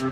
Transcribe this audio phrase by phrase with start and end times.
[0.00, 0.08] Bon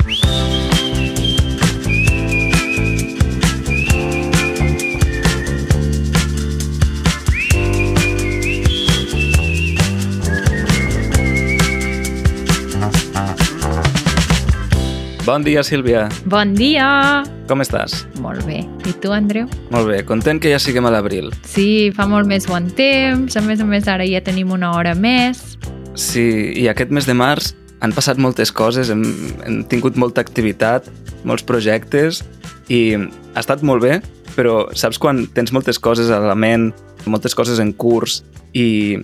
[15.45, 16.09] dia, Sílvia.
[16.27, 17.25] Bon dia!
[17.49, 18.05] Com estàs?
[18.21, 18.69] Molt bé.
[18.85, 19.49] I tu, Andreu?
[19.73, 21.33] Molt bé, content que ja siguem a l'abril.
[21.49, 23.41] Sí, fa molt més bon temps.
[23.41, 25.57] A més a més, ara ja tenim una hora més.
[25.97, 29.05] Sí, i aquest mes de març han passat moltes coses, hem,
[29.47, 30.89] hem tingut molta activitat,
[31.29, 32.23] molts projectes,
[32.69, 33.99] i ha estat molt bé,
[34.37, 36.71] però saps quan tens moltes coses a la ment,
[37.07, 38.23] moltes coses en curs,
[38.55, 38.99] i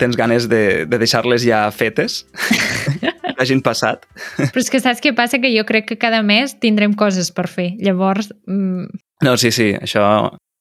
[0.00, 2.24] tens ganes de, de deixar-les ja fetes?
[3.40, 4.04] hagin passat.
[4.36, 5.40] Però és que saps què passa?
[5.40, 7.72] Que jo crec que cada mes tindrem coses per fer.
[7.80, 8.30] Llavors...
[8.48, 8.90] Mm...
[9.24, 10.04] No, sí, sí, això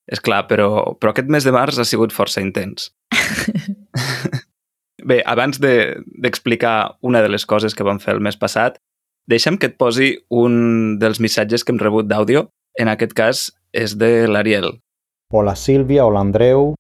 [0.10, 2.90] és clar, però, però aquest mes de març ha sigut força intens.
[5.05, 8.77] Bé, abans d'explicar de, una de les coses que vam fer el mes passat,
[9.30, 12.48] deixa'm que et posi un dels missatges que hem rebut d'àudio.
[12.80, 14.71] En aquest cas és de l'Ariel.
[15.34, 16.74] Hola Sílvia, hola Andreu,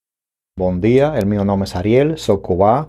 [0.57, 2.87] bon dia, el meu nom és Ariel, soc cubà,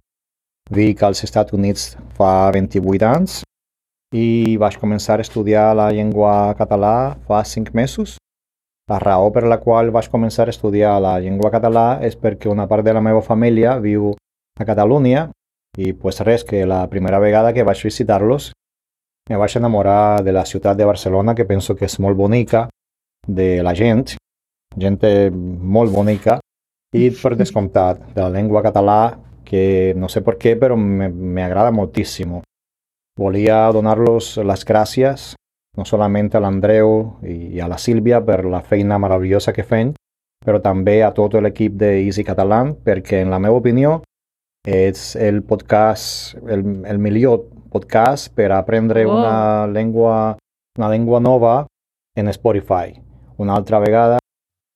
[0.70, 3.40] Vic als Estats Units fa 28 anys
[4.14, 8.18] i vaig començar a estudiar la llengua català fa 5 mesos.
[8.90, 12.68] La raó per la qual vaig començar a estudiar la llengua català és perquè una
[12.70, 14.12] part de la meva família viu
[14.60, 15.30] a Catalunya
[15.78, 18.52] i pues res, que la primera vegada que vaig visitar-los
[19.30, 22.68] me vaig enamorar de la ciutat de Barcelona, que penso que és molt bonica,
[23.26, 24.16] de la gent,
[24.76, 24.98] gent
[25.32, 26.40] molt bonica,
[26.92, 31.42] i per descomptat, de la llengua català que no sé por qué, pero me, me
[31.44, 32.42] agrada muchísimo.
[33.16, 35.36] Volía donarlos las gracias,
[35.76, 39.94] no solamente al Andreu y a la Sílvia per la feina meravellosa que fan,
[40.44, 44.00] però també a tot l'equip de Easy Catalan, perquè en la meva opinió
[44.66, 49.16] és el podcast, el, el millor podcast per aprendre oh.
[49.16, 50.36] una llengua
[50.78, 51.66] una llengua nova
[52.16, 52.94] en Spotify.
[53.36, 54.18] Una altra vegada.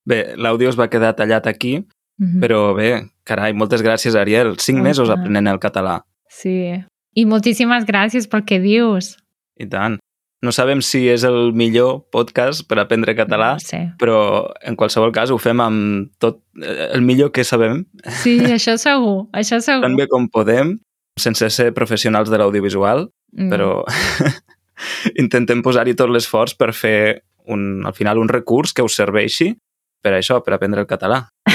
[0.04, 1.84] Bé, l'àudio es va quedar tallat aquí,
[2.18, 2.40] Mm -hmm.
[2.40, 4.56] Però bé, carai, moltes gràcies, Ariel.
[4.58, 6.04] Cinc oh, mesos aprenent el català.
[6.28, 6.84] Sí.
[7.14, 9.16] I moltíssimes gràcies pel que dius.
[9.56, 9.98] I tant.
[10.44, 13.80] No sabem si és el millor podcast per aprendre català, no sé.
[14.00, 14.18] però
[14.66, 17.84] en qualsevol cas ho fem amb tot eh, el millor que sabem.
[18.20, 19.86] Sí, això segur, això segur.
[19.86, 20.76] Tan bé com podem,
[21.16, 23.48] sense ser professionals de l'audiovisual, mm.
[23.48, 23.70] però
[25.22, 26.98] intentem posar-hi tot l'esforç per fer
[27.48, 29.54] un, al final un recurs que us serveixi
[30.04, 31.24] per això, per aprendre el català.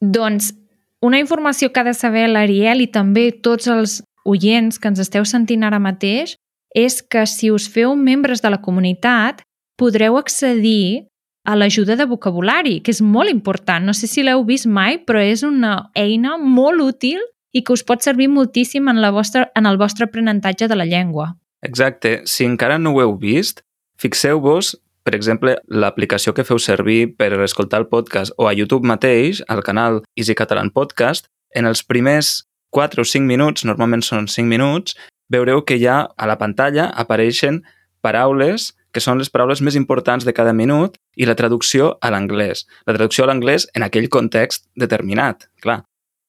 [0.00, 0.52] Doncs
[1.00, 5.24] una informació que ha de saber l'Ariel i també tots els oients que ens esteu
[5.28, 6.36] sentint ara mateix
[6.76, 9.42] és que si us feu membres de la comunitat
[9.80, 11.08] podreu accedir
[11.48, 13.86] a l'ajuda de vocabulari, que és molt important.
[13.86, 17.22] No sé si l'heu vist mai, però és una eina molt útil
[17.56, 20.84] i que us pot servir moltíssim en, la vostra, en el vostre aprenentatge de la
[20.84, 21.32] llengua.
[21.64, 22.20] Exacte.
[22.28, 23.64] Si encara no ho heu vist,
[23.98, 24.76] fixeu-vos
[25.08, 29.62] per exemple, l'aplicació que feu servir per escoltar el podcast o a YouTube mateix, al
[29.64, 34.96] canal Easy Catalan Podcast, en els primers 4 o 5 minuts, normalment són 5 minuts,
[35.32, 37.62] veureu que ja a la pantalla apareixen
[38.00, 42.64] paraules que són les paraules més importants de cada minut i la traducció a l'anglès.
[42.86, 45.82] La traducció a l'anglès en aquell context determinat, clar.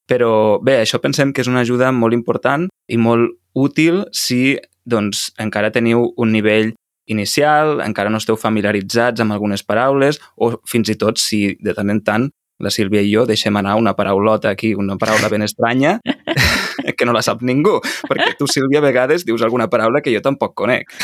[0.10, 4.58] Però bé, això pensem que és una ajuda molt important i molt útil si
[4.90, 6.74] doncs, encara teniu un nivell
[7.10, 11.90] inicial, encara no esteu familiaritzats amb algunes paraules o fins i tot si de tant
[11.94, 12.28] en tant
[12.60, 16.00] la Sílvia i jo deixem anar una paraulota aquí, una paraula ben estranya,
[16.98, 20.22] que no la sap ningú, perquè tu, Sílvia, a vegades dius alguna paraula que jo
[20.26, 20.92] tampoc conec.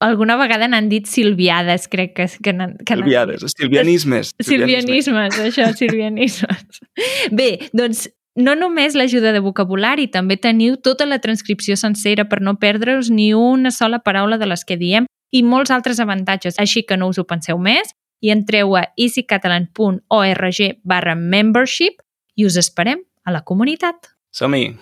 [0.00, 2.26] Alguna vegada n'han dit silviades, crec que...
[2.44, 2.52] que,
[2.86, 4.30] que silviades, silvianismes.
[4.46, 6.80] Silvianismes, això, silvianismes.
[7.38, 8.06] Bé, doncs
[8.38, 13.32] no només l'ajuda de vocabulari, també teniu tota la transcripció sencera per no perdre-us ni
[13.34, 17.18] una sola paraula de les que diem i molts altres avantatges, així que no us
[17.18, 22.02] ho penseu més i entreu a easycatalan.org barra membership
[22.36, 24.14] i us esperem a la comunitat.
[24.30, 24.76] Som-hi!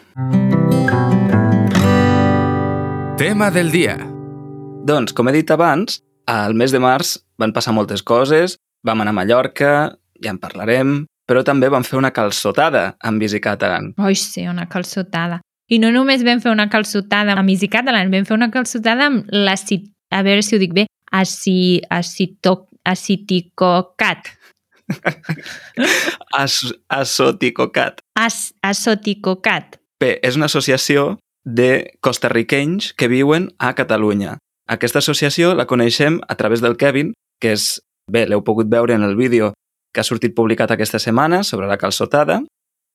[3.16, 3.96] Tema del dia.
[4.86, 9.14] Doncs, com he dit abans, al mes de març van passar moltes coses, vam anar
[9.14, 9.72] a Mallorca,
[10.22, 13.92] ja en parlarem, però també vam fer una calçotada amb Easy Catalan.
[13.98, 15.40] Ui, sí, una calçotada.
[15.66, 19.30] I no només vam fer una calçotada amb Easy Catalan, vam fer una calçotada amb
[19.32, 19.90] l'acid...
[20.14, 20.84] A veure si ho dic bé.
[21.10, 24.30] Aci, acito, aciticocat.
[26.42, 28.00] As, asoticocat.
[28.14, 29.80] As, asoticocat.
[30.00, 31.16] Bé, és una associació
[31.46, 34.36] de costarriquenys que viuen a Catalunya.
[34.70, 37.12] Aquesta associació la coneixem a través del Kevin,
[37.42, 37.76] que és,
[38.10, 39.52] bé, l'heu pogut veure en el vídeo
[39.94, 42.40] que ha sortit publicat aquesta setmana sobre la calçotada.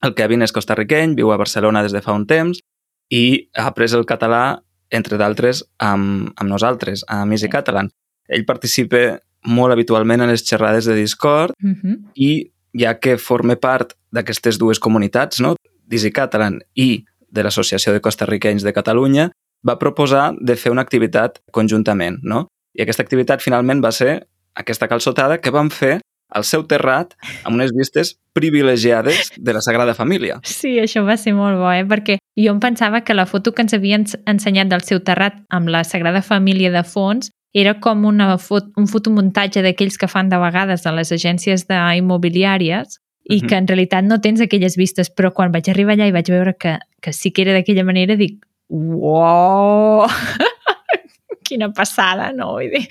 [0.04, 2.60] El Kevin és costarriqueny, viu a Barcelona des de fa un temps
[3.12, 4.62] i ha après el català,
[4.92, 7.50] entre d'altres, amb, amb nosaltres, amb Easy.
[7.50, 7.90] Catalan.
[8.28, 11.98] Ell participa molt habitualment en les xerrades de Discord Uh -huh.
[12.16, 15.56] i ja que forma part d'aquestes dues comunitats, no?
[15.88, 19.32] d'Easy Catalan i de l'Associació de Costarriquenys de Catalunya,
[19.68, 22.20] va proposar de fer una activitat conjuntament.
[22.24, 22.48] No?
[22.74, 26.00] I aquesta activitat finalment va ser aquesta calçotada que van fer
[26.32, 30.40] al seu terrat amb unes vistes privilegiades de la Sagrada Família.
[30.48, 31.84] Sí, això va ser molt bo, eh?
[31.88, 35.68] perquè jo em pensava que la foto que ens havien ensenyat del seu terrat amb
[35.68, 40.38] la Sagrada Família de fons era com una fot un fotomuntatge d'aquells que fan de
[40.40, 43.00] vegades a les agències d'immobiliàries
[43.30, 43.48] i Mhm.
[43.48, 46.56] que en realitat no tens aquelles vistes, però quan vaig arribar allà i vaig veure
[46.58, 48.40] que, que sí que era d'aquella manera, dic,
[48.70, 50.08] uau,
[51.48, 52.54] quina passada, no?
[52.58, 52.86] Vull dir.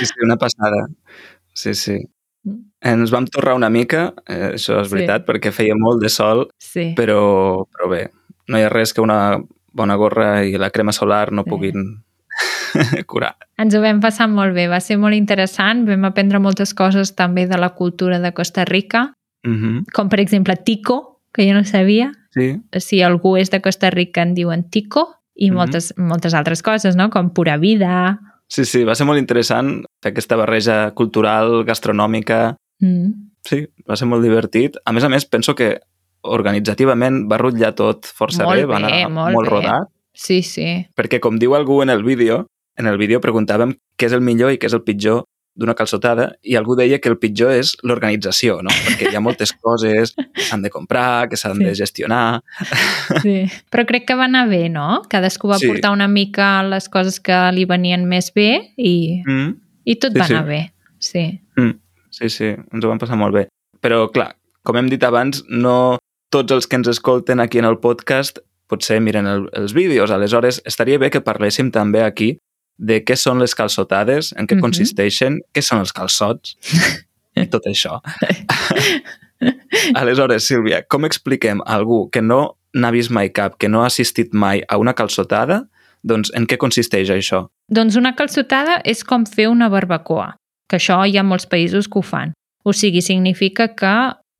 [0.00, 0.86] Sí, sí, una passada.
[1.54, 1.98] Sí, sí.
[2.44, 2.58] Mm.
[2.82, 4.94] Ens vam torrar una mica, eh, això és Sí.
[4.96, 6.94] veritat, perquè feia molt de sol, Sí.
[6.96, 8.10] però, però bé,
[8.48, 9.38] no hi ha res que una
[9.72, 11.50] bona gorra i la crema solar no Sí.
[11.50, 12.02] puguin
[13.06, 13.36] curar.
[13.58, 17.46] Ens ho vam passar molt bé, va ser molt interessant, vam aprendre moltes coses també
[17.46, 19.12] de la cultura de Costa Rica,
[19.44, 19.84] Mm -hmm.
[19.92, 22.12] com per exemple tico, que jo no sabia.
[22.30, 25.56] Sí, Si algú és de Costa Rica en diuen tico, i Mhm.
[25.56, 27.10] moltes, moltes altres coses, no?
[27.10, 28.18] com pura vida.
[28.46, 32.56] sí, sí, va ser molt interessant fer aquesta barreja cultural, gastronòmica.
[32.80, 33.30] Mm.
[33.44, 34.76] Sí, va ser molt divertit.
[34.84, 35.80] A més a més, penso que
[36.36, 39.54] organitzativament va rutllar tot força Molt bé, va bé, anar molt molt bé.
[39.56, 40.86] rodat, Sí, sí.
[40.96, 44.52] perquè com diu algú en el vídeo, en el vídeo preguntàvem què és el millor
[44.52, 45.24] i què és el pitjor
[45.54, 48.70] d'una calçotada i algú deia que el pitjor és l'organització, no?
[48.72, 51.64] Perquè hi ha moltes coses que s'han de comprar, que s'han Sí.
[51.64, 52.40] de gestionar...
[53.22, 53.44] sí.
[53.70, 55.02] Però crec que va anar bé, no?
[55.12, 55.68] Cadascú va Sí.
[55.68, 59.56] portar una mica les coses que li venien més bé i, Mm.
[59.84, 60.34] i tot Sí, va sí.
[60.34, 60.72] anar bé.
[60.98, 61.40] Sí.
[61.56, 61.74] Mm.
[62.10, 63.48] Sí, sí, ens ho vam passar molt bé.
[63.82, 65.98] Però, clar, com hem dit abans, no
[66.30, 68.38] tots els que ens escolten aquí en el podcast
[68.72, 70.10] potser miren el, els vídeos.
[70.10, 72.32] Aleshores, estaria bé que parléssim també aquí
[72.80, 74.64] de què són les calçotades, en què Mhm.
[74.64, 76.56] consisteixen, què són els calçots
[77.36, 78.00] i tot això.
[79.94, 83.88] Aleshores, Sílvia, com expliquem a algú que no n'ha vist mai cap, que no ha
[83.90, 85.64] assistit mai a una calçotada,
[86.02, 87.44] doncs en què consisteix això?
[87.68, 90.36] Doncs una calçotada és com fer una barbacoa,
[90.70, 92.32] que això hi ha molts països que ho fan.
[92.64, 93.92] O sigui, significa que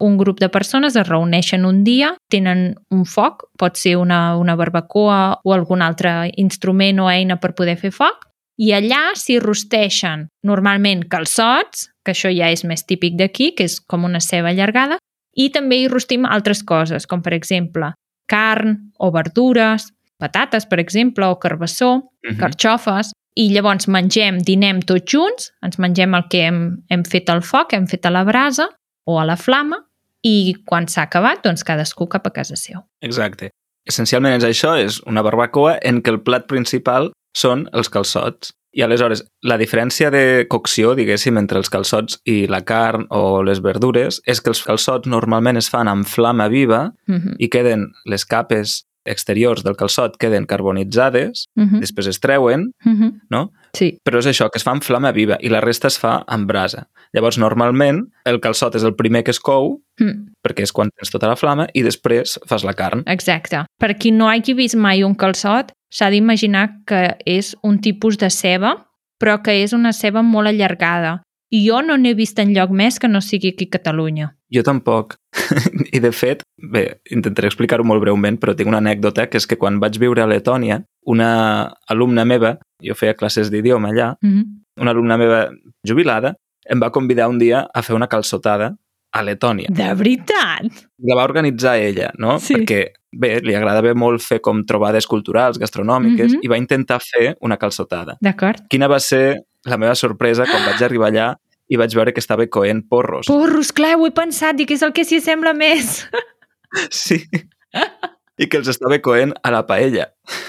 [0.03, 4.57] un grup de persones es reuneixen un dia, tenen un foc, pot ser una, una
[4.59, 8.27] barbacoa o algun altre instrument o eina per poder fer foc,
[8.59, 13.79] i allà s'hi rosteixen normalment calçots, que això ja és més típic d'aquí, que és
[13.81, 14.99] com una ceba allargada,
[15.39, 17.95] i també hi rostim altres coses, com per exemple
[18.29, 19.91] carn o verdures,
[20.21, 22.39] patates, per exemple, o carbassó, Mhm.
[22.39, 27.43] carxofes, i llavors mengem, dinem tots junts, ens mengem el que hem, hem fet al
[27.43, 28.69] foc, hem fet a la brasa
[29.07, 29.79] o a la flama,
[30.23, 32.81] i quan s'ha acabat, doncs cadascú cap a casa seu.
[33.03, 33.51] Exacte.
[33.89, 38.53] Essencialment és això, és una barbacoa en què el plat principal són els calçots.
[38.73, 43.61] I aleshores, la diferència de cocció, diguéssim, entre els calçots i la carn o les
[43.61, 47.35] verdures és que els calçots normalment es fan amb flama viva Uh -huh.
[47.39, 51.81] i queden les capes exteriors del calçot queden carbonitzades, Uh -huh.
[51.81, 53.21] després es treuen, Uh -huh.
[53.31, 53.51] no?
[53.77, 56.19] Sí, però és això, que es fa amb flama viva i la resta es fa
[56.29, 56.87] amb brasa.
[57.17, 61.13] Llavors, normalment, el calçot és el primer que es cou, mm, perquè és quan tens
[61.13, 63.03] tota la flama, i després fas la carn.
[63.07, 63.65] exacte.
[63.79, 68.31] Per qui no hagi vist mai un calçot, s'ha d'imaginar que és un tipus de
[68.31, 68.87] ceba,
[69.19, 71.23] però que és una ceba molt allargada.
[71.53, 74.37] I jo no n'he vist en lloc més que no sigui aquí a Catalunya.
[74.53, 75.17] Jo tampoc.
[75.96, 79.58] I de fet, bé, intentaré explicar-ho molt breument, però tinc una anècdota, que és que
[79.61, 84.44] quan vaig viure a Letònia, una alumna meva, jo feia classes d'idioma allà, Mm -hmm.
[84.81, 85.51] una alumna meva
[85.87, 88.77] jubilada, em va convidar un dia a fer una calçotada
[89.13, 89.67] a Letònia.
[89.69, 90.63] De veritat?
[90.99, 92.39] La va organitzar ella, no?
[92.39, 92.55] Sí.
[92.55, 96.41] Perquè, bé, li agradava molt fer com trobades culturals, gastronòmiques, Mhm.
[96.43, 98.17] i va intentar fer una calçotada.
[98.21, 98.63] D'acord.
[98.71, 101.37] Quina va ser la meva sorpresa quan vaig arribar allà
[101.69, 103.27] i vaig veure que estava coent porros.
[103.27, 106.09] Porros, clar, ho he pensat, dic, és el que s'hi assembla més.
[106.91, 107.23] Sí.
[108.43, 110.08] I que els estava coent a la paella.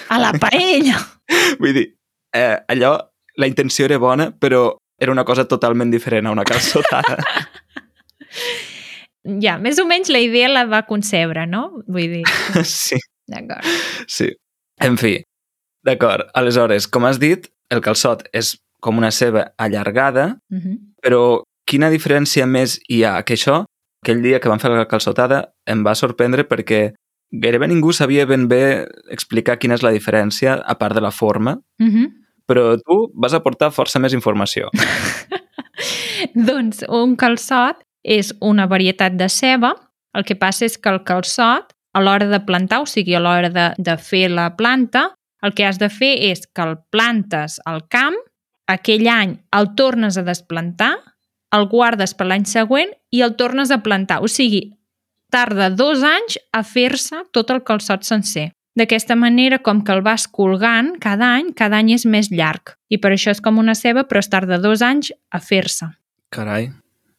[0.09, 0.97] A la paella.
[1.62, 1.85] Vull dir,
[2.33, 2.95] eh, allò,
[3.38, 7.19] la intenció era bona, però era una cosa totalment diferent a una calçotada.
[9.43, 11.67] ja, més o menys la idea la va concebre, no?
[11.88, 12.23] Vull dir,
[12.67, 13.65] sí, d'acord.
[14.07, 14.31] sí.
[14.83, 15.19] En fi,
[15.85, 16.27] d'acord.
[16.33, 20.77] Aleshores, com has dit, el calçot és com una ceba allargada, Uh -huh.
[21.01, 23.23] però quina diferència més hi ha?
[23.23, 23.63] Que això,
[24.03, 26.93] aquell dia que vam fer la calçotada, em va sorprendre perquè
[27.33, 31.57] gairebé ningú sabia ben bé explicar quina és la diferència, a part de la forma,
[31.79, 32.07] Uh -huh.
[32.47, 34.69] però tu vas aportar força més informació.
[36.49, 39.73] doncs un calçot és una varietat de ceba.
[40.13, 43.49] El que passa és que el calçot a l'hora de plantar, o sigui, a l'hora
[43.49, 47.87] de, de fer la planta, el que has de fer és que el plantes al
[47.87, 48.15] camp,
[48.67, 50.95] aquell any el tornes a desplantar,
[51.53, 54.21] el guardes per l'any següent i el tornes a plantar.
[54.23, 54.71] O sigui,
[55.33, 58.51] tarda dos anys a fer-se tot el calçot sencer.
[58.77, 62.73] D'aquesta manera, com que el vas colgant cada any, cada any és més llarg.
[62.89, 65.91] I per això és com una ceba, però es tarda dos anys a fer-se.
[66.33, 66.71] Carai.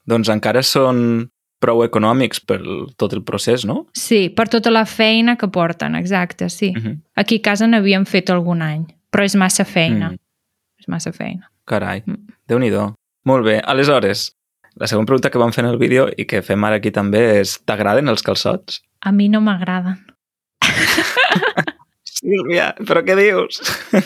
[0.07, 1.29] Doncs encara són
[1.63, 2.59] prou econòmics per
[3.01, 3.87] tot el procés, no?
[3.97, 6.73] Sí, per tota la feina que porten, exacte, sí.
[6.77, 6.99] Uh -huh.
[7.17, 10.11] Aquí a casa n'havíem fet algun any, però és massa feina.
[10.11, 10.19] Mm.
[10.81, 11.51] És massa feina.
[11.65, 12.27] Carai, Mm.
[12.49, 12.95] déu-n'hi-do.
[13.25, 14.35] Molt bé, aleshores,
[14.81, 17.23] la següent pregunta que vam fer en el vídeo i que fem ara aquí també
[17.41, 18.81] és t'agraden els calçots?
[19.05, 20.01] A mi no m'agraden.
[22.15, 23.61] Sílvia, però què dius?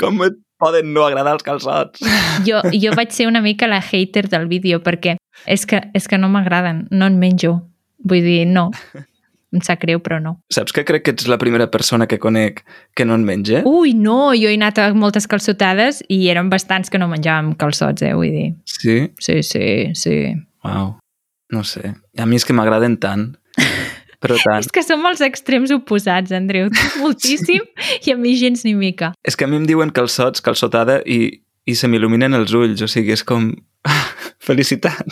[0.00, 2.02] Com et poden no agradar els calçots?
[2.46, 5.16] Jo, jo vaig ser una mica la hater del vídeo perquè
[5.46, 7.60] és que, és que no m'agraden, no en menjo.
[8.02, 8.70] Vull dir, no.
[9.52, 10.38] Em sap greu, però no.
[10.52, 12.62] Saps que crec que ets la primera persona que conec
[12.96, 13.60] que no en menja?
[13.68, 18.00] Ui, no, jo he anat a moltes calçotades i eren bastants que no menjàvem calçots,
[18.06, 18.48] eh, vull dir.
[18.64, 18.96] Sí?
[19.20, 19.66] Sí, sí,
[19.98, 20.16] sí.
[20.64, 20.94] Uau.
[21.52, 21.92] No sé.
[22.16, 23.26] A mi és que m'agraden tant.
[24.22, 24.62] Però tant.
[24.64, 26.70] És que som els extrems oposats, Andreu.
[26.72, 27.68] Tu moltíssim
[28.00, 29.12] i a mi gens ni mica.
[29.20, 32.80] És que a mi em diuen calçots, calçotada, i, i se m'il·luminen els ulls.
[32.80, 33.52] O sigui, és com...
[34.48, 35.06] Felicitat.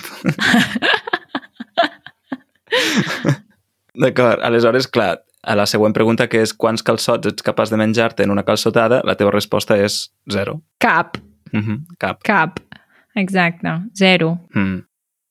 [4.00, 8.24] D'acord, aleshores, clar, a la següent pregunta, que és quants calçots ets capaç de menjar-te
[8.24, 10.60] en una calçotada, la teva resposta és zero.
[10.78, 11.18] Cap,
[11.52, 12.22] Mm -hmm, cap.
[12.22, 12.60] cap.
[13.14, 14.38] Exacte, zero.
[14.54, 14.82] Mm.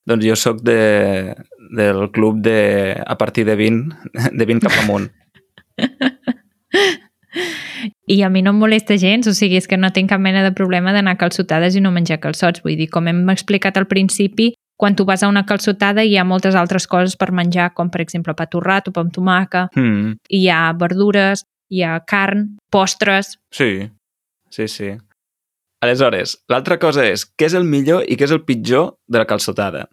[0.05, 1.35] Doncs jo sóc de,
[1.75, 3.95] del club de, a partir de 20,
[4.31, 5.11] de 20 cap amunt.
[8.07, 10.43] I a mi no em molesta gens, o sigui, és que no tinc cap mena
[10.43, 12.63] de problema d'anar calçotades i no menjar calçots.
[12.63, 16.23] Vull dir, com hem explicat al principi, quan tu vas a una calçotada hi ha
[16.23, 20.15] moltes altres coses per menjar, com per exemple pa torrat o pa amb tomaca, Mm.
[20.29, 23.35] hi ha verdures, hi ha carn, postres...
[23.51, 23.89] Sí,
[24.49, 24.93] sí, sí.
[25.83, 29.25] Aleshores, l'altra cosa és què és el millor i què és el pitjor de la
[29.27, 29.85] calçotada?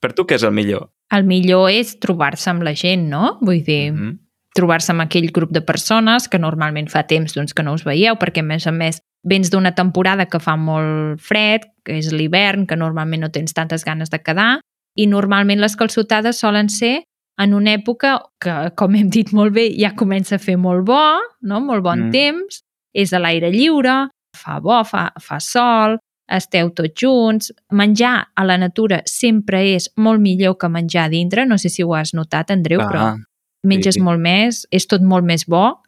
[0.00, 0.88] Per tu què és el millor?
[1.12, 3.38] El millor és trobar-se amb la gent, no?
[3.40, 4.18] Vull dir, Mm -hmm.
[4.54, 8.14] trobar-se amb aquell grup de persones que normalment fa temps doncs, que no us veieu,
[8.16, 12.66] perquè a més a més vens d'una temporada que fa molt fred, que és l'hivern,
[12.66, 14.60] que normalment no tens tantes ganes de quedar,
[14.96, 17.02] i normalment les calçotades solen ser
[17.38, 21.18] en una època que, com hem dit molt bé, ja comença a fer molt bo,
[21.42, 21.60] no?
[21.60, 22.10] molt bon Mm.
[22.10, 22.62] temps,
[22.94, 25.98] és a l'aire lliure, fa bo, fa, fa sol,
[26.28, 27.52] esteu tots junts.
[27.72, 31.82] Menjar a la natura sempre és molt millor que menjar a dintre, no sé si
[31.82, 32.90] ho has notat, Andreu, Clar.
[32.90, 33.16] però
[33.64, 34.00] menges sí.
[34.00, 35.80] molt més, és tot molt més bo,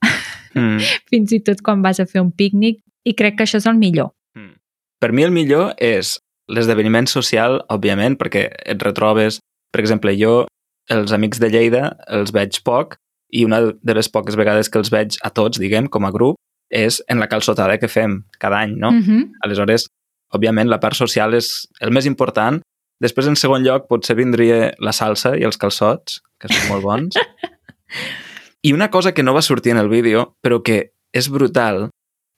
[0.55, 0.79] Mm.
[1.11, 3.79] fins i tot quan vas a fer un pícnic, i crec que això és el
[3.81, 4.13] millor.
[4.37, 4.57] Mm.
[5.01, 6.19] Per mi el millor és
[6.51, 9.41] l'esdeveniment social, òbviament, perquè et retrobes...
[9.71, 10.49] Per exemple, jo,
[10.91, 12.97] els amics de Lleida, els veig poc
[13.31, 16.41] i una de les poques vegades que els veig a tots, diguem, com a grup,
[16.71, 18.91] és en la calçotada que fem cada any, no?
[18.91, 19.31] Mm -hmm.
[19.47, 19.87] Aleshores,
[20.35, 22.61] òbviament, la part social és el més important.
[23.01, 27.15] Després, en segon lloc, potser vindria la salsa i els calçots, que són molt bons.
[28.67, 31.89] I una cosa que no va sortir en el vídeo, però que és brutal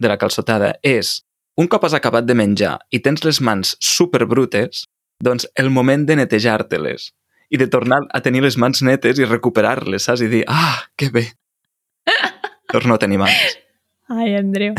[0.03, 1.21] de la calçotada, és
[1.61, 4.87] un cop has acabat de menjar i tens les mans super brutes,
[5.23, 7.11] doncs el moment de netejar-te-les
[7.53, 10.25] i de tornar a tenir les mans netes i recuperar-les, saps?
[10.25, 11.27] I dir, ah, que bé.
[12.73, 13.59] Torno a tenir mans.
[14.13, 14.75] Ai, Andreu,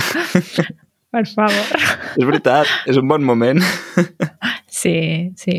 [1.13, 1.85] per favor.
[2.17, 3.61] És veritat, és un bon moment.
[4.73, 5.53] Sí, sí.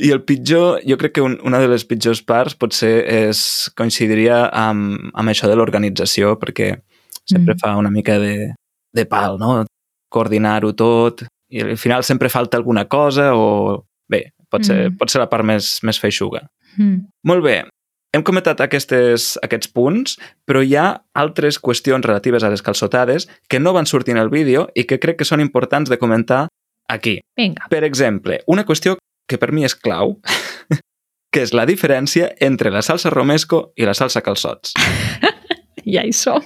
[0.00, 3.40] I el pitjor, jo crec que un, una de les pitjors parts potser és,
[3.76, 6.70] coincidiria amb, amb això de l'organització, perquè
[7.30, 7.58] sempre Mm.
[7.60, 8.54] fa una mica de,
[8.92, 9.64] de pal, no?
[10.10, 13.84] Coordinar-ho tot, i al final sempre falta alguna cosa o...
[14.08, 14.96] Bé, pot ser, Mm.
[14.96, 16.46] pot ser la part més, més feixuga.
[16.78, 17.02] Mm.
[17.28, 17.58] Molt bé,
[18.14, 20.16] hem comentat aquestes, aquests punts,
[20.48, 24.30] però hi ha altres qüestions relatives a les calçotades que no van sortir en el
[24.30, 26.46] vídeo i que crec que són importants de comentar
[26.88, 27.18] aquí.
[27.36, 27.66] Vinga.
[27.68, 28.96] Per exemple, una qüestió
[29.28, 30.16] que per mi és clau,
[31.32, 34.72] que és la diferència entre la salsa romesco i la salsa calçots.
[35.88, 36.42] Ja hi som.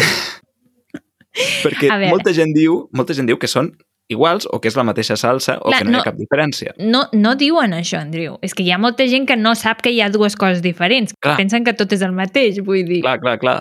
[1.64, 3.70] Perquè molta gent diu, molta gent diu que són
[4.10, 6.16] iguals o que és la mateixa salsa o Clar, que no, hi no- ha cap
[6.18, 6.74] diferència.
[6.82, 8.38] No, no diuen això, Andreu.
[8.42, 11.14] És que hi ha molta gent que no sap que hi ha dues coses diferents.
[11.22, 11.36] Clar.
[11.38, 13.04] Pensen que tot és el mateix, vull dir.
[13.06, 13.58] Clar, clar, clar.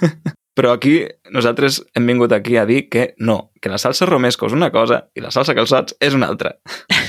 [0.60, 1.00] Però aquí
[1.32, 5.04] nosaltres hem vingut aquí a dir que no, que la salsa romesco és una cosa
[5.16, 6.56] i la salsa calçots és una altra.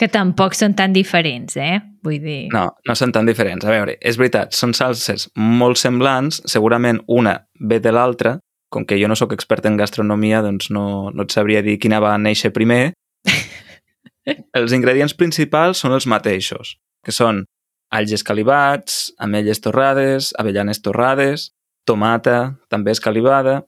[0.00, 1.76] Que tampoc són tan diferents, eh?
[2.04, 2.38] Vull dir...
[2.54, 3.66] No, no són tan diferents.
[3.68, 8.38] A veure, és veritat, són salses molt semblants, segurament una ve de l'altra,
[8.72, 12.00] com que jo no sóc expert en gastronomia, doncs no, no et sabria dir quina
[12.00, 12.94] va néixer primer,
[14.60, 17.42] els ingredients principals són els mateixos, que són
[17.90, 21.50] alls escalivats, ametlles torrades, avellanes torrades,
[21.84, 23.60] tomata, també escalivada,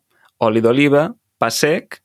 [0.47, 1.99] oli d'oliva, pa sec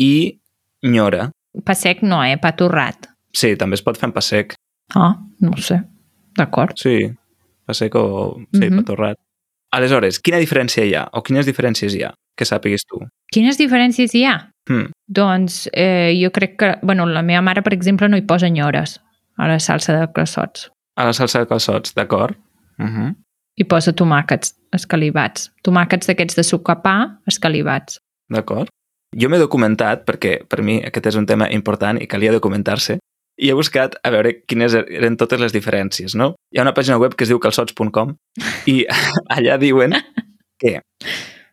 [0.00, 0.40] i
[0.88, 1.28] nyora.
[1.64, 2.38] Pa sec no, eh?
[2.40, 3.07] Pa torrat.
[3.38, 4.54] Sí, també es pot fer en pa sec.
[4.98, 5.12] Ah,
[5.44, 5.80] no sé.
[6.38, 6.74] D'acord.
[6.80, 6.96] Sí,
[7.66, 8.36] pa sec o...
[8.52, 8.76] Sí, Mhm.
[8.80, 9.18] pa torrat.
[9.76, 11.04] Aleshores, quina diferència hi ha?
[11.12, 12.14] O quines diferències hi ha?
[12.38, 12.98] Que sàpigues tu.
[13.34, 14.36] Quines diferències hi ha?
[14.68, 14.88] Hmm.
[15.08, 16.70] Doncs eh, jo crec que...
[16.82, 18.98] bueno, la meva mare, per exemple, no hi posa nyores
[19.36, 20.70] a la salsa de calçots.
[20.96, 22.36] A la salsa de calçots, d'acord?
[22.78, 23.14] Uh -huh.
[23.58, 25.50] Hi posa tomàquets escalivats.
[25.62, 27.98] Tomàquets d'aquests de suc a pa escalivats.
[28.30, 28.68] D'acord.
[29.16, 32.98] Jo m'he documentat, perquè per mi aquest és un tema important i calia documentar-se,
[33.38, 36.32] i he buscat a veure quines eren totes les diferències, no?
[36.52, 38.16] Hi ha una pàgina web que es diu calçots.com
[38.66, 38.80] i
[39.36, 39.94] allà diuen
[40.58, 40.80] que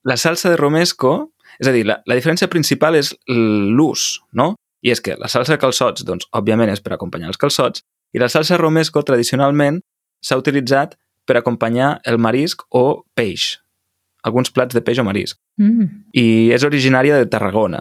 [0.05, 4.55] la salsa de romesco, és a dir, la, la diferència principal és l'ús, no?
[4.85, 7.81] I és que la salsa de calçots, doncs, òbviament és per acompanyar els calçots,
[8.13, 9.79] i la salsa romesco tradicionalment
[10.25, 10.93] s'ha utilitzat
[11.25, 13.55] per acompanyar el marisc o peix,
[14.25, 15.85] alguns plats de peix o marisc Mm.
[16.11, 17.79] i és originària de Tarragona.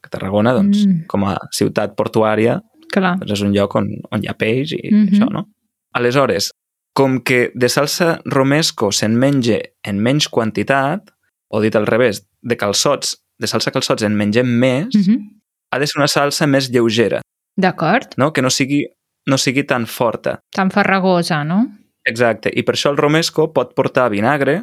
[0.00, 0.90] Que Tarragona, doncs, Mm.
[0.92, 1.06] mm.
[1.10, 2.60] com a ciutat portuària,
[2.92, 3.16] Clar.
[3.18, 4.96] doncs és un lloc on, on hi ha peix i mm.
[4.96, 5.12] -hmm.
[5.12, 5.46] això, no?
[5.92, 6.50] Aleshores,
[6.94, 11.10] com que de salsa romesco se'n menja en menys quantitat,
[11.48, 15.16] o dit al revés, de calçots, de salsa calçots en mengem més, mm Mm -hmm.
[15.16, 15.40] -hmm.
[15.70, 17.20] ha de ser una salsa més lleugera,
[17.56, 18.08] D'acord.
[18.16, 18.32] no?
[18.32, 18.86] que no sigui,
[19.26, 20.40] no sigui tan forta.
[20.50, 21.66] Tan farragosa, no?
[22.04, 24.62] Exacte, i per això el romesco pot portar vinagre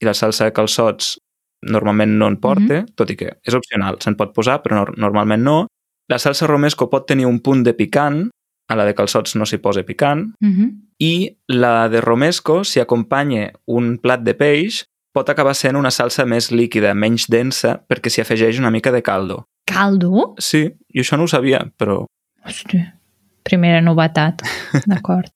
[0.00, 1.18] i la salsa de calçots
[1.62, 2.94] normalment no en porta, mm -hmm.
[2.94, 5.66] tot i que és opcional, se'n pot posar, però no, normalment no.
[6.08, 8.28] La salsa romesco pot tenir un punt de picant,
[8.68, 10.70] a la de calçots no s'hi posa picant, Mm -hmm.
[10.98, 16.24] i la de romesco, si acompanya un plat de peix, pot acabar sent una salsa
[16.24, 19.44] més líquida, menys densa, perquè s'hi afegeix una mica de caldo.
[19.66, 20.34] Caldo?
[20.38, 22.04] Sí, jo això no ho sabia, però
[22.44, 22.94] Hòstia,
[23.42, 24.42] primera novetat.
[24.86, 25.26] D'acord.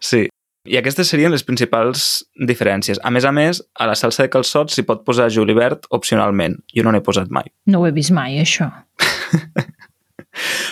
[0.00, 0.28] sí.
[0.68, 2.98] I aquestes serien les principals diferències.
[3.04, 6.56] A més a més, a la salsa de calçots s'hi pot posar julivert opcionalment.
[6.74, 7.44] Jo no n'he posat mai.
[7.66, 8.72] No ho he vist mai, això.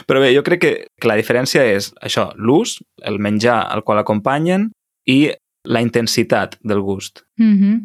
[0.07, 3.99] Però bé, jo crec que, que la diferència és això, l'ús, el menjar al qual
[3.99, 4.71] acompanyen
[5.07, 5.33] i
[5.65, 7.23] la intensitat del gust.
[7.39, 7.81] Mm -hmm.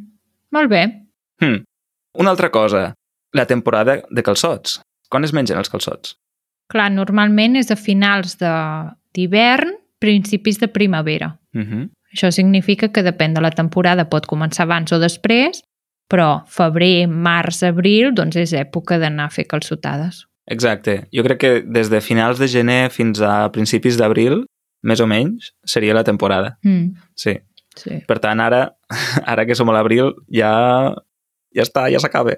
[0.52, 0.84] Molt bé.
[1.42, 1.64] Hm.
[2.18, 2.94] Una altra cosa,
[3.34, 4.82] la temporada de calçots.
[5.10, 6.18] Quan es mengen els calçots?
[6.70, 11.40] Clar, normalment és a finals de- d'hivern, principis de primavera.
[11.54, 11.90] Uh -huh.
[12.14, 15.62] Això significa que depèn de la temporada, pot començar abans o després,
[16.10, 20.26] però febrer, març, abril, doncs és època d'anar a fer calçotades.
[20.50, 21.08] Exacte.
[21.14, 24.46] Jo crec que des de finals de gener fins a principis d'abril,
[24.84, 26.58] més o menys, seria la temporada.
[26.64, 27.38] Mm, Sí.
[27.76, 28.00] sí.
[28.08, 28.76] Per tant, ara,
[29.26, 30.96] ara que som a l'abril, ja,
[31.56, 32.34] ja està, ja s'acaba.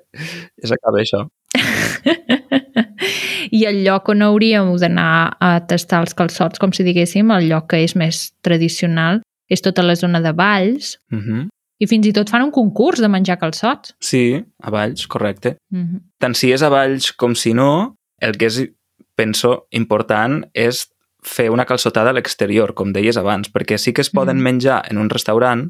[0.61, 1.25] Ja s'acaba això.
[3.51, 7.67] I el lloc on hauríem d'anar a tastar els calçots, com si diguéssim, el lloc
[7.73, 9.21] que és més tradicional,
[9.51, 11.47] és tota la zona de Valls, Uh -huh.
[11.79, 13.93] i fins i tot fan un concurs de menjar calçots.
[13.99, 15.57] Sí, a Valls, correcte.
[15.71, 15.99] Mm -hmm.
[16.19, 18.61] Tant si és a Valls com si no, el que és,
[19.17, 20.87] penso, important és
[21.23, 24.43] fer una calçotada a l'exterior, com deies abans, perquè sí que es poden Mhm.
[24.43, 25.69] menjar en un restaurant,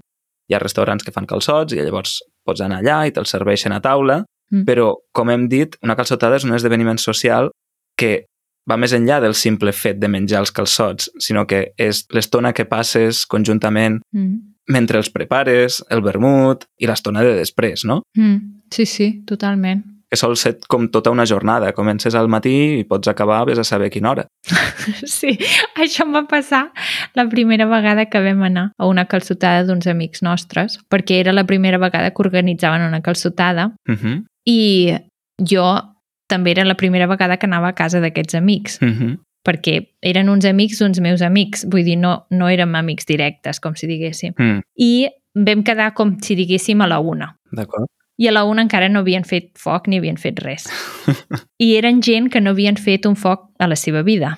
[0.49, 3.81] hi ha restaurants que fan calçots i llavors pots anar allà i te'ls serveixen a
[3.81, 4.65] taula, Mm.
[4.65, 7.51] però, com hem dit, una calçotada és un esdeveniment social
[7.97, 8.25] que
[8.69, 12.65] va més enllà del simple fet de menjar els calçots, sinó que és l'estona que
[12.65, 18.03] passes conjuntament Mm mentre els prepares, el vermut i l'estona de després, no?
[18.15, 19.90] Mm, sí, sí, totalment.
[20.11, 21.71] Que sol ser com tota una jornada.
[21.71, 24.27] Comences al matí i pots acabar vés a saber quina hora.
[25.05, 25.37] Sí,
[25.77, 26.71] això em va passar
[27.15, 31.45] la primera vegada que vam anar a una calçotada d'uns amics nostres, perquè era la
[31.45, 34.23] primera vegada que organitzaven una calçotada Uh -huh.
[34.45, 34.93] i
[35.37, 35.81] jo
[36.27, 39.17] també era la primera vegada que anava a casa d'aquests amics, Uh -huh.
[39.47, 43.75] perquè eren uns amics d'uns meus amics, vull dir, no, no érem amics directes, com
[43.75, 44.33] si diguéssim.
[44.37, 47.37] Mm, I vam quedar com si diguéssim a la una.
[47.51, 47.87] D'acord.
[48.17, 50.67] I a la una encara no havien fet foc ni havien fet res.
[51.65, 54.37] I eren gent que no havien fet un foc a la seva vida.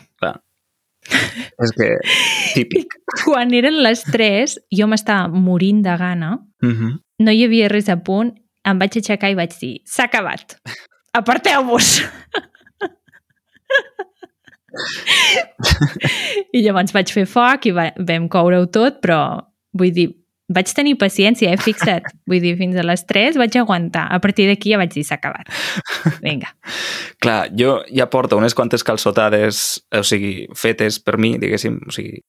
[1.03, 1.89] És que
[2.53, 2.93] típic.
[3.25, 6.91] Quan eren les 3, jo m'estava morint de gana, Uh -huh.
[7.19, 8.31] no hi havia res a punt,
[8.63, 10.55] em vaig aixecar i vaig dir, s'ha acabat,
[11.13, 12.01] aparteu-vos!
[16.53, 19.19] I llavors vaig fer foc i va, vam coure-ho tot, però
[19.77, 20.09] vull dir,
[20.49, 21.57] vaig tenir paciència, eh?
[21.57, 22.09] Fixa't.
[22.29, 24.07] Vull dir, fins a les 3 vaig aguantar.
[24.11, 25.47] A partir d'aquí ja vaig dir, s'ha acabat.
[26.21, 26.51] Vinga.
[27.23, 32.19] Clar, jo ja porto unes quantes calçotades, o sigui, fetes per mi, diguéssim, o sigui,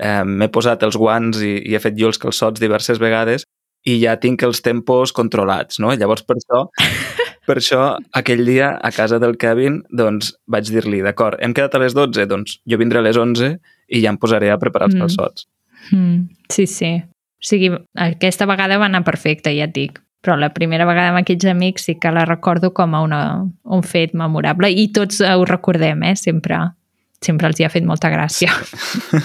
[0.00, 3.44] eh, m'he posat els guants i, i he fet jo els calçots diverses vegades
[3.84, 5.90] i ja tinc els tempos controlats, no?
[5.92, 6.64] Llavors, per això,
[7.48, 7.84] per això
[8.16, 12.24] aquell dia, a casa del Kevin, doncs vaig dir-li, d'acord, hem quedat a les 12,
[12.30, 13.56] doncs jo vindré a les 11
[13.92, 15.02] i ja em posaré a preparar els Mm.
[15.04, 15.48] calçots.
[15.90, 16.92] Mm, sí, sí.
[17.42, 19.98] O sigui, aquesta vegada va anar perfecte, ja et dic.
[20.22, 23.22] Però la primera vegada amb aquests amics sí que la recordo com a una,
[23.64, 26.14] un fet memorable i tots ho recordem, eh?
[26.14, 26.60] Sempre,
[27.20, 28.54] sempre els hi ha fet molta gràcia.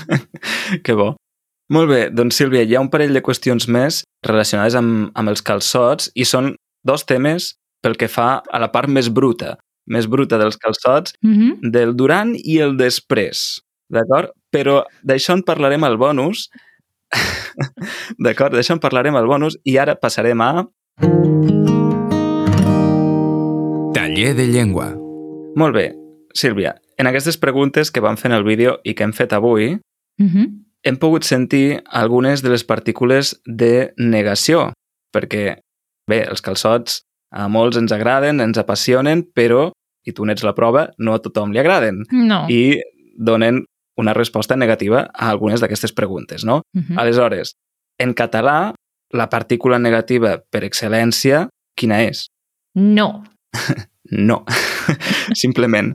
[0.85, 1.13] que bo.
[1.69, 5.43] Molt bé, doncs Sílvia, hi ha un parell de qüestions més relacionades amb, amb els
[5.45, 6.55] calçots i són
[6.87, 7.51] dos temes
[7.83, 11.71] pel que fa a la part més bruta, més bruta dels calçots, Mm -hmm.
[11.71, 14.31] del durant i el després, d'acord?
[14.51, 16.49] Però d'això en parlarem al bonus,
[18.23, 18.53] d'acord?
[18.55, 20.51] D'això en parlarem al bonus i ara passarem a...
[23.93, 24.91] Taller de llengua.
[25.57, 25.91] Molt bé,
[26.37, 29.77] Sílvia, en aquestes preguntes que vam fer en el vídeo i que hem fet avui,
[30.17, 30.47] Mm -hmm.
[30.83, 34.71] hem pogut sentir algunes de les partícules de negació,
[35.13, 35.57] perquè,
[36.09, 39.71] bé, els calçots a molts ens agraden, ens apassionen, però,
[40.05, 42.05] i tu n'ets la prova, no a tothom li agraden.
[42.11, 42.45] No.
[42.49, 42.81] I
[43.17, 43.65] donen
[43.97, 46.61] una resposta negativa a algunes d'aquestes preguntes, no?
[46.73, 46.99] Mm -hmm.
[46.99, 47.55] Aleshores,
[47.99, 48.73] en català,
[49.11, 52.27] la partícula negativa per excel·lència, quina és?
[52.73, 53.23] No.
[54.09, 54.45] No.
[55.33, 55.93] Simplement.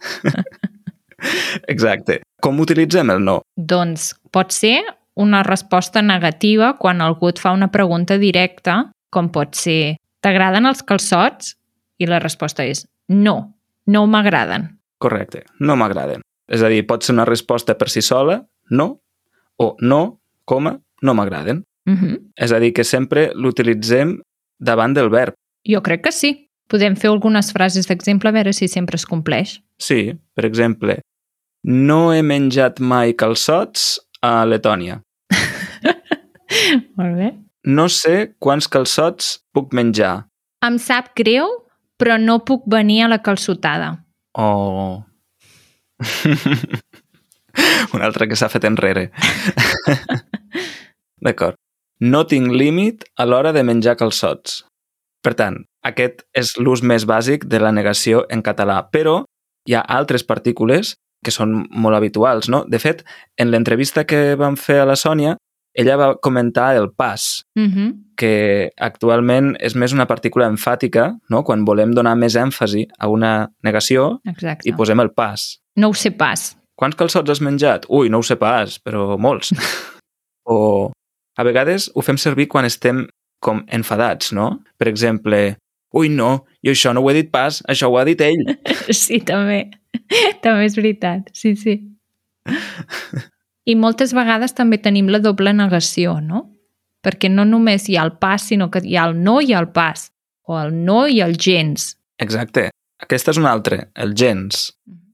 [1.67, 2.21] Exacte.
[2.43, 3.41] Com utilitzem el no?
[3.57, 4.83] Doncs pot ser
[5.15, 10.83] una resposta negativa quan algú et fa una pregunta directa, com pot ser t'agraden els
[10.83, 11.57] calçots?
[12.01, 13.55] I la resposta és no,
[13.87, 14.69] no m'agraden.
[14.99, 16.23] Correcte, no m'agraden.
[16.49, 19.03] És a dir, pot ser una resposta per si sola, no,
[19.57, 21.65] o no, coma, no m'agraden.
[21.87, 22.19] Mm -hmm.
[22.37, 24.21] És a dir, que sempre l'utilitzem
[24.59, 25.35] davant del verb.
[25.67, 26.49] Jo crec que sí.
[26.69, 29.61] Podem fer algunes frases d'exemple a veure si sempre es compleix.
[29.79, 31.01] Sí, per exemple,
[31.63, 35.03] no he menjat mai calçots a Letònia.
[36.99, 37.33] Molt bé.
[37.65, 40.27] No sé quants calçots puc menjar.
[40.67, 41.47] Em sap greu,
[41.99, 44.05] però no puc venir a la calçotada.
[44.35, 45.03] Oh...
[47.95, 49.11] Un altre que s'ha fet enrere.
[51.25, 51.59] D'acord.
[52.03, 54.63] No tinc límit a l'hora de menjar calçots.
[55.23, 59.21] Per tant, aquest és l'ús més bàsic de la negació en català, però
[59.69, 62.65] hi ha altres partícules que són molt habituals, no?
[62.67, 63.05] De fet,
[63.39, 65.37] en l'entrevista que vam fer a la Sònia,
[65.75, 67.95] ella va comentar el pas, Mm -hmm.
[68.17, 71.43] que actualment és més una partícula enfàtica, no?
[71.43, 74.69] quan volem donar més èmfasi a una negació Exacte.
[74.69, 75.61] i posem el pas.
[75.77, 76.57] No ho sé pas.
[76.75, 77.87] Quants calçots has menjat?
[77.89, 79.53] Ui, no ho sé pas, però molts.
[80.45, 80.91] o
[81.37, 83.07] a vegades ho fem servir quan estem
[83.41, 84.63] com enfadats, no?
[84.79, 85.57] Per exemple,
[85.95, 88.45] ui, no, jo això no ho he dit pas, això ho ha dit ell.
[88.93, 89.71] Sí, també.
[90.43, 91.31] també és veritat.
[91.33, 91.81] Sí, sí.
[93.65, 96.49] I moltes vegades també tenim la doble negació, no?
[97.03, 99.71] Perquè no només hi ha el pas, sinó que hi ha el no i el
[99.75, 100.11] pas.
[100.47, 101.97] O el no i el gens.
[102.19, 102.71] Exacte.
[103.03, 104.71] Aquesta és una altra, el gens.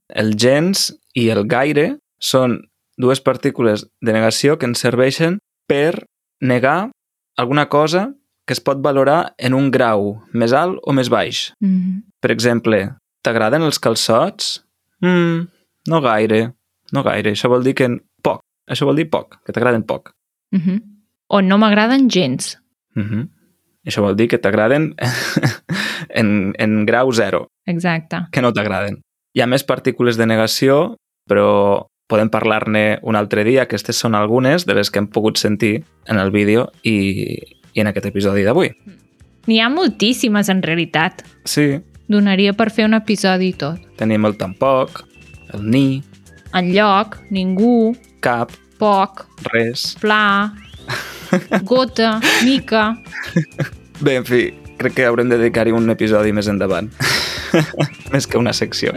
[0.08, 2.58] El gens i el gaire són
[2.98, 6.04] dues partícules de negació que ens serveixen per
[6.40, 6.90] negar
[7.38, 8.08] alguna cosa
[8.48, 11.52] que es pot valorar en un grau més alt o més baix.
[11.60, 12.02] Mm -hmm.
[12.20, 14.64] Per exemple, t'agraden els calçots?
[15.00, 15.48] Mm,
[15.86, 16.52] no gaire,
[16.92, 17.32] no gaire.
[17.32, 17.88] Això vol dir que.
[18.68, 20.12] Això vol dir poc, que t'agraden poc.
[20.52, 20.82] Mm -hmm.
[21.28, 22.58] O no m'agraden gens.
[22.94, 23.28] Mm -hmm.
[23.86, 24.94] Això vol dir que t'agraden
[26.20, 28.16] en, en grau zero, Exacte.
[28.32, 29.00] que no t'agraden.
[29.34, 30.96] Hi ha més partícules de negació,
[31.28, 33.62] però podem parlar-ne un altre dia.
[33.62, 37.38] Aquestes són algunes de les que hem pogut sentir en el vídeo i,
[37.74, 38.72] i en aquest episodi d'avui.
[39.46, 41.22] N'hi ha moltíssimes, en realitat.
[41.44, 43.78] Sí, Donaria per fer un episodi i tot.
[43.96, 45.04] tenim el tampoc,
[45.52, 46.02] el ni,
[46.54, 50.52] En lloc, ningú, cap, poc, res, pla,
[51.62, 52.90] gota, mica...
[54.00, 54.42] Bé, en fi,
[54.78, 56.90] crec que haurem de dedicar-hi un episodi més endavant.
[58.14, 58.94] més que una secció.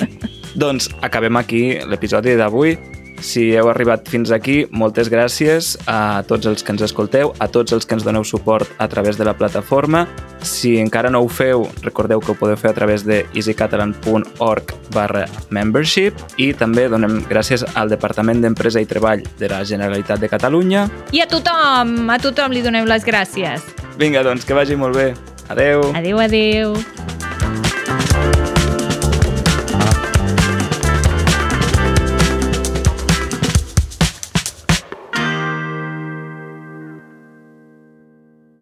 [0.56, 2.76] doncs acabem aquí l'episodi d'avui.
[3.22, 7.72] Si heu arribat fins aquí, moltes gràcies a tots els que ens escolteu, a tots
[7.76, 10.08] els que ens doneu suport a través de la plataforma.
[10.42, 15.28] Si encara no ho feu, recordeu que ho podeu fer a través de easycatalan.org barra
[15.54, 20.88] membership i també donem gràcies al Departament d'Empresa i Treball de la Generalitat de Catalunya.
[21.14, 23.70] I a tothom, a tothom li donem les gràcies.
[24.02, 25.12] Vinga, doncs, que vagi molt bé.
[25.52, 25.92] Adeu.
[25.94, 27.21] Adeu, adeu.